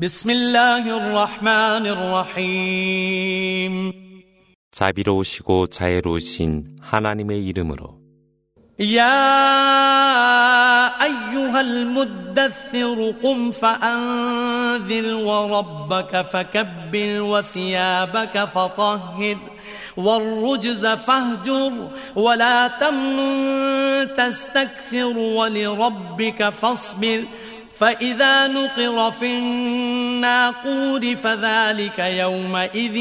بسم 0.00 0.30
الله 0.30 0.96
الرحمن 0.96 1.86
الرحيم 1.96 3.74
자비로우시고 4.72 5.66
자애로우신 5.68 6.76
하나님의 6.80 7.46
이름으로 7.46 7.96
يا 8.78 9.16
أيها 11.02 11.60
المدثر 11.60 13.14
قم 13.22 13.50
فأنذر 13.50 15.14
وربك 15.14 16.20
فكبر 16.20 17.20
وثيابك 17.20 18.44
فطهر 18.44 19.36
والرجز 19.96 20.86
فاهجر 20.86 21.72
ولا 22.16 22.68
تمنن 22.68 24.08
تستكثر 24.16 25.16
ولربك 25.18 26.48
فاصبر 26.48 27.24
فإذا 27.80 28.48
نقر 28.48 29.10
في 29.12 29.26
الناقور 29.38 31.16
فذلك 31.16 31.98
يومئذ 31.98 32.96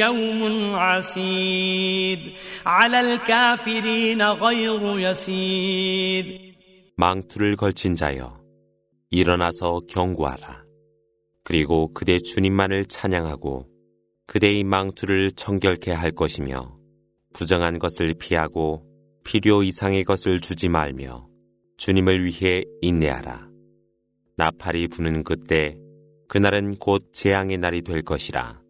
يوم 0.00 0.74
عسير 0.74 2.18
على 2.66 3.00
الكافرين 3.00 4.22
غير 4.22 4.80
يسير 4.98 6.50
망투를 6.96 7.56
걸친 7.56 7.94
자여 7.94 8.40
일어나서 9.10 9.80
경고하라. 9.88 10.64
그리고 11.44 11.92
그대 11.94 12.18
주님만을 12.20 12.84
찬양하고 12.84 13.66
그대의 14.26 14.64
망투를 14.64 15.32
청결케 15.32 15.92
할 15.92 16.12
것이며 16.12 16.76
부정한 17.32 17.78
것을 17.78 18.14
피하고 18.14 18.84
필요 19.24 19.62
이상의 19.62 20.04
것을 20.04 20.40
주지 20.40 20.68
말며 20.68 21.26
주님을 21.76 22.24
위해 22.24 22.64
인내하라. 22.82 23.48
나팔이 24.36 24.88
부는 24.88 25.24
그때 25.24 25.76
그날은 26.28 26.76
곧 26.76 27.12
재앙의 27.12 27.58
날이 27.58 27.82
될 27.82 28.02
것이라. 28.02 28.60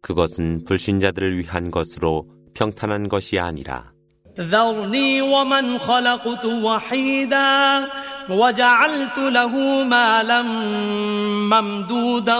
그것은 0.00 0.64
불신자들을 0.64 1.38
위한 1.38 1.70
것으로 1.70 2.28
평탄한 2.54 3.08
것이 3.08 3.38
아니라 3.38 3.92
ذرني 4.40 5.22
ومن 5.22 5.78
خلقت 5.78 6.44
وحيدا 6.44 7.88
وجعلت 8.30 9.18
له 9.18 9.84
مالا 9.84 10.42
ممدودا 11.52 12.38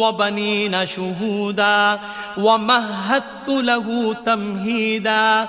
وبنين 0.00 0.86
شهودا 0.86 2.00
ومهدت 2.38 3.48
له 3.48 4.16
تمهيدا 4.26 5.48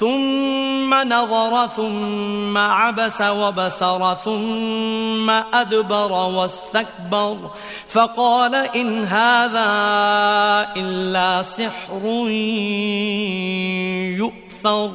ثم 0.00 0.94
نظر 0.94 1.66
ثم 1.66 2.58
عبس 2.58 3.20
وبسر 3.20 4.14
ثم 4.14 5.30
أدبر 5.30 6.12
واستكبر 6.12 7.36
فقال 7.88 8.54
إن 8.54 9.04
هذا 9.04 9.68
إلا 10.76 11.42
سحر 11.42 12.04
يؤثر 14.20 14.90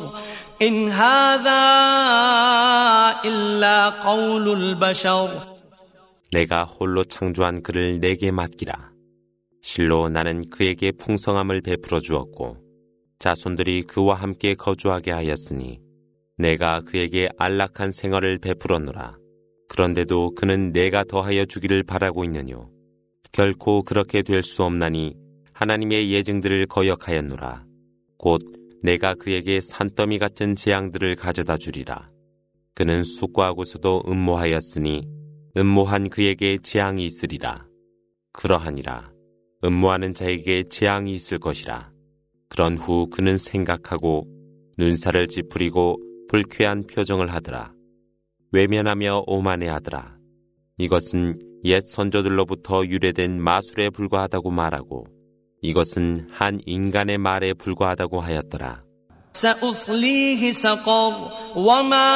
إن 0.62 0.90
هذا 0.90 1.62
إلا 3.26 3.90
قول 3.90 4.46
البشر 4.54 5.30
내가 6.34 6.64
홀로 6.64 7.04
창조한 7.04 7.62
그를 7.62 8.00
내게 8.00 8.32
맡기라. 8.32 8.92
실로 9.62 10.08
나는 10.08 10.50
그에게 10.50 10.94
풍성함을 10.94 11.60
베풀어 11.60 12.00
주었고 12.00 12.65
자손들이 13.19 13.85
그와 13.85 14.15
함께 14.15 14.55
거주하게 14.55 15.11
하였으니 15.11 15.81
내가 16.39 16.83
그에게 16.83 17.29
안락한 17.39 17.93
생활을 17.93 18.39
베풀었노라. 18.39 19.17
그런데도 19.69 20.35
그는 20.35 20.73
내가 20.73 21.05
더하여 21.05 21.45
주기를 21.47 21.83
바라고 21.83 22.25
있느뇨. 22.25 22.71
결코 23.33 23.83
그렇게 23.83 24.23
될 24.23 24.43
수 24.43 24.63
없나니 24.63 25.15
하나님의 25.53 26.13
예증들을 26.13 26.67
거역하였노라. 26.67 27.65
곧 28.19 28.43
내가 28.83 29.15
그에게 29.15 29.61
산더미 29.61 30.19
같은 30.19 30.55
재앙들을 30.55 31.17
가져다 31.17 31.57
주리라. 31.57 32.11
그는 32.75 33.03
숙고하고서도 33.05 34.03
음모하였으니 34.07 35.09
음모한 35.57 36.11
그에게 36.11 36.59
재앙이 36.63 37.05
있으리라. 37.07 37.67
그러하니라. 38.33 39.11
음모하는 39.65 40.13
자에게 40.13 40.65
재앙이 40.69 41.15
있을 41.15 41.39
것이라. 41.39 41.91
그런 42.50 42.78
후 42.78 43.08
그는 43.10 43.38
생각하고 43.38 44.26
눈살을 44.78 45.28
찌푸리고 45.28 45.98
불쾌한 46.30 46.84
표정을 46.88 47.34
하더라. 47.34 47.74
외면하며 48.52 49.24
오만해하더라. 49.28 50.18
이것은 50.78 51.40
옛 51.64 51.82
선조들로부터 51.82 52.86
유래된 52.86 53.40
마술에 53.40 53.90
불과하다고 53.90 54.52
말하고 54.52 55.06
이것은 55.62 56.28
한 56.32 56.60
인간의 56.66 57.18
말에 57.20 57.54
불과하다고 57.54 58.20
하였더라. 58.20 58.84
سأصليه 59.34 60.52
سقر 60.52 61.14
وما 61.56 62.12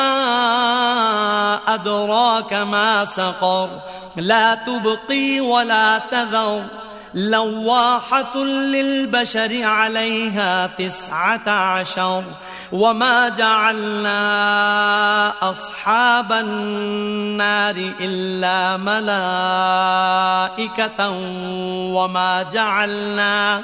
أدراك 1.75 2.53
ما 2.53 3.05
سقر 3.05 3.69
لا 4.17 4.55
تبقي 4.55 5.39
ولا 5.39 5.97
تذر 6.11 6.78
لواحة 7.14 8.44
للبشر 8.44 9.62
عليها 9.62 10.66
تسعة 10.66 11.50
عشر 11.50 12.24
وما 12.72 13.28
جعلنا 13.28 14.12
أصحاب 15.50 16.32
النار 16.32 17.92
إلا 18.00 18.76
ملائكة 20.56 21.10
وما 21.94 22.42
جعلنا 22.42 23.62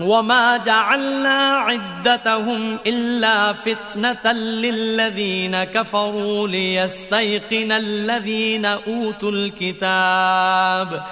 وما 0.00 0.56
جعلنا 0.56 1.56
عدتهم 1.56 2.78
إلا 2.86 3.52
فتنة 3.52 4.32
للذين 4.32 5.64
كفروا 5.64 6.48
ليستيقن 6.48 7.72
الذين 7.72 8.66
أوتوا 8.66 9.30
الكتاب 9.30 11.02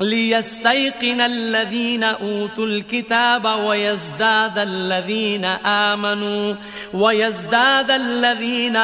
ليستيقن 0.00 1.20
الذين 1.20 2.04
أوتوا 2.04 2.66
الكتاب 2.66 3.44
ويزداد 3.66 4.58
الذين 4.58 5.44
آمنوا 5.44 6.54
ويزداد 6.94 7.90
الذين 7.90 8.76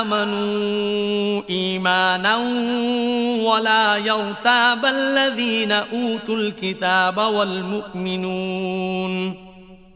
آمنوا 0.00 1.42
إيمانا 1.50 2.36
ولا 3.44 3.96
يرتاب 3.96 4.86
الذين 4.86 5.72
أوتوا 5.72 6.36
الكتاب 6.36 7.18
والمؤمنون 7.18 8.64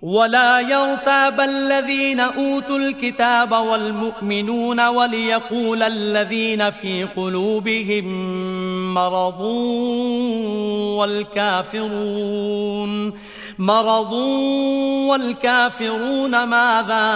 ولا 0.03 0.61
يرتاب 0.61 1.41
الذين 1.41 2.21
أوتوا 2.21 2.79
الكتاب 2.79 3.53
والمؤمنون 3.53 4.81
وليقول 4.81 5.83
الذين 5.83 6.71
في 6.71 7.05
قلوبهم 7.05 8.09
مرض 8.99 9.41
والكافرون. 10.99 12.93
مرض 13.59 14.13
والكافرون 15.11 16.45
ماذا 16.45 17.07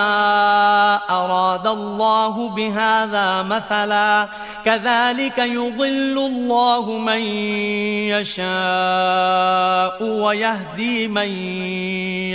أراد 1.11 1.67
الله 1.67 2.49
بهذا 2.49 3.43
مثلا؟ 3.43 4.29
كذلك 4.65 5.39
يضل 5.39 6.19
الله 6.19 6.91
من 6.91 7.21
يشاء 8.15 10.03
ويهدي 10.03 11.09
من 11.09 11.29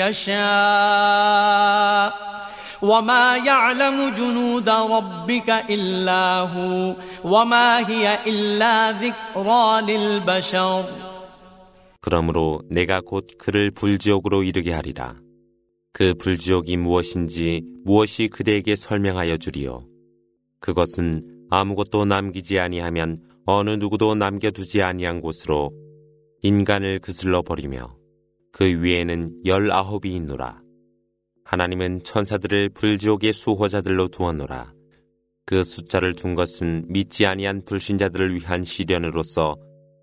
يشاء. 0.08 2.37
وما 2.83 3.37
يعلم 3.37 4.15
جنود 4.15 4.69
ربك 4.69 5.49
إلا 5.71 6.41
هو 6.41 6.97
وما 7.25 7.89
هي 7.89 8.19
إلا 8.27 8.93
ذكرى 8.93 9.65
للبشر 9.89 10.85
그러므로 12.01 12.63
내가 12.69 13.01
곧 13.01 13.29
그를 13.39 13.71
불지옥으로 13.71 14.43
이르게 14.43 14.73
하리라. 14.73 15.15
그 15.93 16.15
불지옥이 16.15 16.77
무엇인지 16.77 17.63
무엇이 17.85 18.27
그대에게 18.27 18.75
설명하여 18.75 19.37
주리요. 19.37 19.87
그것은 20.59 21.23
아무것도 21.51 22.05
남기지 22.07 22.59
아니하면 22.59 23.19
어느 23.45 23.71
누구도 23.71 24.15
남겨두지 24.15 24.83
아니한 24.83 25.21
곳으로 25.21 25.71
인간을 26.43 26.99
그슬러 26.99 27.43
버리며 27.43 27.95
그 28.53 28.65
위에는 28.65 29.43
열아홉이 29.45 30.13
있노라. 30.15 30.61
하나님은 31.48 32.04
천사들을 32.04 32.72
불지옥의 32.72 33.32
수호자들로 33.32 34.10
두었노라. 34.10 34.74
그 35.46 35.64
숫자를 35.64 36.14
둔 36.14 36.36
것은 36.36 36.84
믿지 36.90 37.26
아니한 37.26 37.64
불신자들을 37.64 38.36
위한 38.36 38.64
시련으로서 38.64 39.56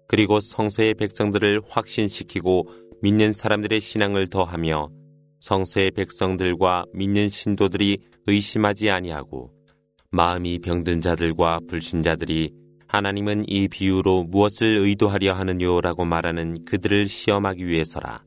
그리고 0.08 0.41
성서의 0.41 0.94
백성들을 0.94 1.61
확신시키고 1.69 2.67
믿는 3.02 3.35
사람들의 3.35 3.79
신앙을 3.79 4.29
더하며 4.29 4.88
성서의 5.41 5.91
백성들과 5.91 6.87
믿는 6.94 7.29
신도들이 7.29 7.99
의심하지 8.26 8.88
아니하고 8.88 9.52
마음이 10.12 10.61
병든 10.61 11.02
자들과 11.02 11.61
불신자들이 11.69 12.52
하나님은 12.87 13.44
이 13.49 13.69
비유로 13.69 14.25
무엇을 14.31 14.79
의도하려 14.79 15.35
하느냐라고 15.35 16.06
말하는 16.06 16.64
그들을 16.64 17.06
시험하기 17.06 17.67
위해서라. 17.67 18.25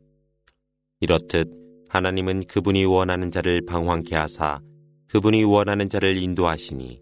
이렇듯 0.99 1.66
하나님은 1.88 2.44
그분이 2.46 2.84
원하는 2.84 3.30
자를 3.30 3.60
방황케 3.66 4.16
하사 4.16 4.60
그분이 5.08 5.44
원하는 5.44 5.88
자를 5.88 6.16
인도하시니 6.16 7.00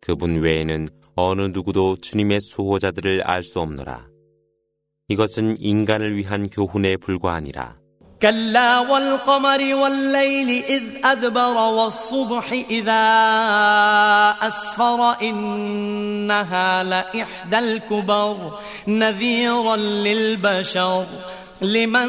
그분 0.00 0.40
외에는 0.40 0.86
어느 1.16 1.42
누구도 1.52 1.96
주님의 2.00 2.40
수호자들을 2.40 3.22
알 3.24 3.42
수 3.42 3.60
없노라. 3.60 4.06
이것은 5.08 5.56
인간을 5.58 6.16
위한 6.16 6.48
교훈에 6.48 6.96
불과하니라. 6.96 7.76
كلا 8.22 8.80
والقمر 8.80 9.74
والليل 9.74 10.64
إذ 10.64 10.82
أدبر 11.04 11.56
والصبح 11.76 12.52
إذا 12.52 13.04
أسفر 14.42 15.00
إنها 15.22 16.82
لإحدى 16.82 17.58
الكبر 17.58 18.58
نذيرا 18.88 19.76
للبشر 19.76 21.06
لمن 21.62 22.08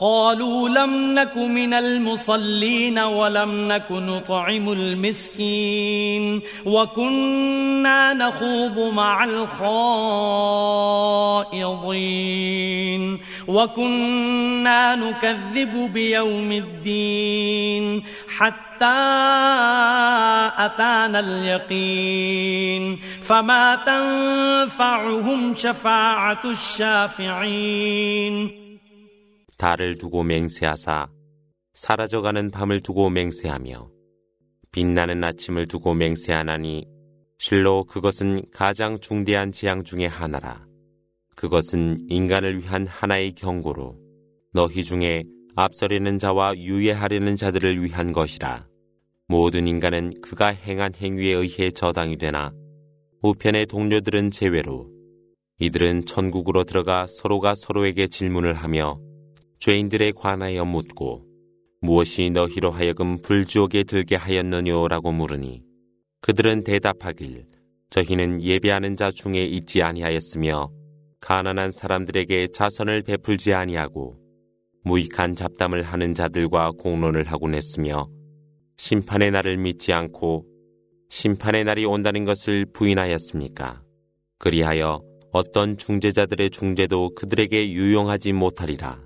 قالوا 0.00 0.68
لم 0.68 1.14
نك 1.14 1.36
من 1.36 1.74
المصلين 1.74 2.98
ولم 2.98 3.68
نك 3.72 3.90
نطعم 3.90 4.72
المسكين 4.72 6.40
وكنا 6.66 8.12
نخوض 8.12 8.94
مع 8.94 9.24
الخائضين 11.54 13.20
وكنا 13.48 14.94
نكذب 14.94 15.92
بيوم 15.92 16.52
الدين 16.52 18.04
حتى 18.36 18.84
أتانا 20.58 21.20
اليقين 21.20 23.00
فما 23.22 23.74
تنفعهم 23.86 25.54
شفاعة 25.54 26.40
الشافعين 26.44 27.86
달을 29.56 29.98
두고 29.98 30.22
맹세하사 30.22 31.08
사라져가는 31.74 32.50
밤을 32.50 32.80
두고 32.80 33.10
맹세하며 33.10 33.90
빛나는 34.72 35.22
아침을 35.24 35.66
두고 35.66 35.94
맹세하나니 35.94 36.86
실로 37.38 37.84
그것은 37.84 38.42
가장 38.52 38.98
중대한 38.98 39.52
재앙 39.52 39.82
중의 39.84 40.08
하나라. 40.08 40.66
그것은 41.34 41.98
인간을 42.08 42.58
위한 42.58 42.86
하나의 42.86 43.32
경고로 43.32 43.98
너희 44.52 44.82
중에 44.82 45.24
앞서려는 45.54 46.18
자와 46.18 46.56
유예하려는 46.56 47.36
자들을 47.36 47.82
위한 47.82 48.12
것이라. 48.12 48.66
모든 49.28 49.66
인간은 49.66 50.20
그가 50.22 50.48
행한 50.48 50.94
행위에 50.94 51.32
의해 51.32 51.70
저당이 51.70 52.16
되나 52.16 52.52
우편의 53.22 53.66
동료들은 53.66 54.30
제외로 54.30 54.88
이들은 55.58 56.04
천국으로 56.04 56.64
들어가 56.64 57.06
서로가 57.08 57.54
서로에게 57.54 58.08
질문을 58.08 58.54
하며 58.54 59.00
죄인들에 59.66 60.12
관하여 60.12 60.64
묻고 60.64 61.24
무엇이 61.80 62.30
너희로 62.30 62.70
하여금 62.70 63.20
불지옥에 63.20 63.82
들게 63.82 64.14
하였느냐라고 64.14 65.10
물으니 65.10 65.60
그들은 66.20 66.62
대답하길 66.62 67.46
저희는 67.90 68.44
예배하는 68.44 68.96
자 68.96 69.10
중에 69.10 69.44
있지 69.44 69.82
아니하였으며 69.82 70.70
가난한 71.18 71.72
사람들에게 71.72 72.50
자선을 72.54 73.02
베풀지 73.02 73.54
아니하고 73.54 74.16
무익한 74.84 75.34
잡담을 75.34 75.82
하는 75.82 76.14
자들과 76.14 76.70
공론을 76.78 77.24
하곤 77.24 77.56
했으며 77.56 78.08
심판의 78.76 79.32
날을 79.32 79.56
믿지 79.56 79.92
않고 79.92 80.46
심판의 81.08 81.64
날이 81.64 81.86
온다는 81.86 82.24
것을 82.24 82.66
부인하였습니까? 82.66 83.82
그리하여 84.38 85.02
어떤 85.32 85.76
중재자들의 85.76 86.50
중재도 86.50 87.16
그들에게 87.16 87.72
유용하지 87.72 88.32
못하리라. 88.32 89.05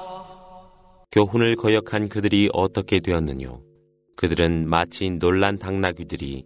교훈을 1.11 1.57
거역한 1.57 2.07
그들이 2.07 2.49
어떻게 2.53 3.01
되었느뇨? 3.01 3.61
그들은 4.15 4.69
마치 4.69 5.09
놀란 5.09 5.57
당나귀들이 5.57 6.45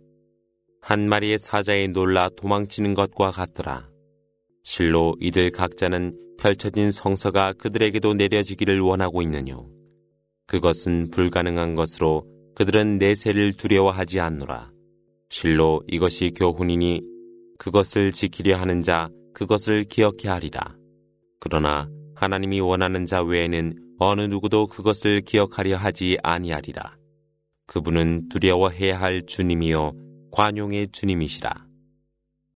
한 0.81 1.07
마리의 1.07 1.37
사자에 1.37 1.87
놀라 1.87 2.29
도망치는 2.29 2.95
것과 2.95 3.29
같더라. 3.29 3.87
실로 4.63 5.15
이들 5.19 5.51
각자는 5.51 6.37
펼쳐진 6.39 6.89
성서가 6.89 7.53
그들에게도 7.53 8.15
내려지기를 8.15 8.81
원하고 8.81 9.21
있느뇨. 9.21 9.69
그것은 10.47 11.11
불가능한 11.11 11.75
것으로 11.75 12.25
그들은 12.55 12.97
내세를 12.97 13.53
두려워하지 13.53 14.19
않노라. 14.19 14.71
실로 15.29 15.83
이것이 15.87 16.31
교훈이니 16.35 17.03
그것을 17.59 18.11
지키려 18.11 18.57
하는 18.57 18.81
자 18.81 19.09
그것을 19.35 19.83
기억해 19.83 20.27
하리라. 20.27 20.75
그러나 21.39 21.87
하나님이 22.15 22.61
원하는 22.61 23.05
자 23.05 23.21
외에는 23.21 23.84
어느 23.97 24.21
누구도 24.21 24.67
그것을 24.67 25.21
기억하려 25.21 25.77
하지 25.77 26.17
아니하리라. 26.23 26.97
그분은 27.67 28.29
두려워해야 28.29 28.99
할 28.99 29.25
주님이요 29.25 29.93
관용의 30.31 30.89
주님이시라. 30.91 31.64